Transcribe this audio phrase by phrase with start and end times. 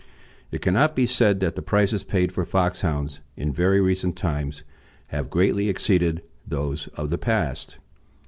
[0.49, 4.63] It cannot be said that the prices paid for Foxhounds in very recent times
[5.09, 7.77] have greatly exceeded those of the past.